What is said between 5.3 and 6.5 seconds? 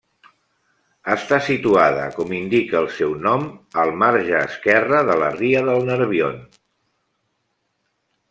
ria del Nerbion.